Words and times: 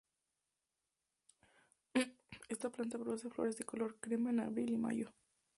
Esta 2.49 2.71
planta 2.71 2.97
produce 2.97 3.29
flores 3.29 3.55
de 3.57 3.65
color 3.65 3.99
crema 3.99 4.31
en 4.31 4.39
abril 4.39 4.71
y 4.73 4.77
mayo. 4.77 5.13